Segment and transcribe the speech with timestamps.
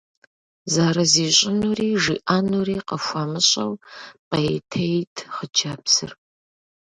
[0.73, 3.73] Зэрызищӏынури жиӏэнури къыхуэмыщӏэу,
[4.27, 6.11] пӏейтейт хъыджэбзыр.